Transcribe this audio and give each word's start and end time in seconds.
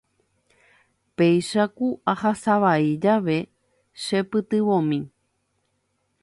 Péicha 1.15 1.63
ku 1.75 1.87
ahasavai 2.13 2.87
jave 3.03 3.37
chepytyvõmi. 4.03 4.99